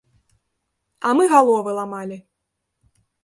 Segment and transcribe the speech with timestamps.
[1.09, 2.17] А мы галовы ламалі!